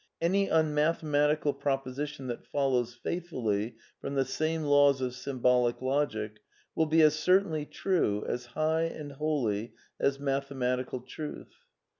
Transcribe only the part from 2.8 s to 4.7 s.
faithfully from the same